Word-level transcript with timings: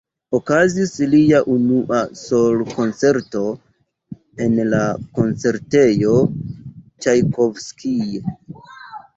La 0.33 0.37
okazis 0.37 0.93
lia 1.09 1.41
unua 1.55 1.99
sol-koncerto 2.21 3.43
en 4.47 4.57
la 4.73 4.81
koncertejo 5.21 6.15
"Ĉajkovskij". 7.05 8.27